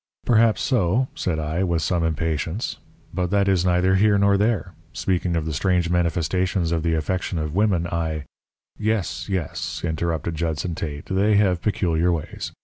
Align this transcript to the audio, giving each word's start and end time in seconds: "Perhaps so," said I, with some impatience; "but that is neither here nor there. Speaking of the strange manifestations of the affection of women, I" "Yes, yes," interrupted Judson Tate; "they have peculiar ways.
"Perhaps 0.25 0.63
so," 0.63 1.09
said 1.13 1.37
I, 1.37 1.63
with 1.63 1.83
some 1.83 2.03
impatience; 2.03 2.77
"but 3.13 3.29
that 3.29 3.47
is 3.47 3.63
neither 3.63 3.97
here 3.97 4.17
nor 4.17 4.35
there. 4.35 4.73
Speaking 4.93 5.35
of 5.35 5.45
the 5.45 5.53
strange 5.53 5.91
manifestations 5.91 6.71
of 6.71 6.81
the 6.81 6.95
affection 6.95 7.37
of 7.37 7.53
women, 7.53 7.85
I" 7.85 8.25
"Yes, 8.89 9.29
yes," 9.29 9.83
interrupted 9.83 10.33
Judson 10.33 10.73
Tate; 10.73 11.05
"they 11.05 11.35
have 11.35 11.61
peculiar 11.61 12.11
ways. 12.11 12.51